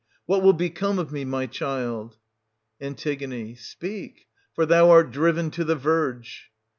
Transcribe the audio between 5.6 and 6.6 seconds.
the verge.